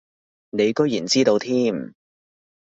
[0.49, 1.93] 你居然知道添